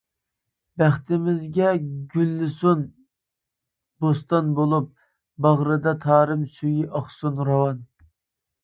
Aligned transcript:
بەختىمىزگە 0.81 1.73
گۈللىسۇن 2.15 2.81
بوستان 4.07 4.51
بولۇپ، 4.61 4.91
باغرىدا 5.47 5.95
تارىم 6.09 6.49
سۈيى 6.57 6.89
ئاقسۇن 6.91 7.43
راۋان. 7.53 7.89